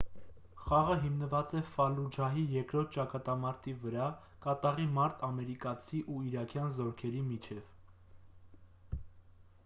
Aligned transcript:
խաղը 0.59 0.93
հիմնված 1.01 1.51
է 1.57 1.59
ֆալլուջահի 1.73 2.45
երկրորդ 2.53 2.95
ճակատամարտի 2.95 3.73
վրա 3.83 4.07
կատաղի 4.45 4.87
մարտ 4.95 5.21
ամերիկացի 5.27 5.99
ու 6.15 6.23
իրաքյան 6.29 6.73
զորքերի 6.79 7.21
միջև 7.27 7.69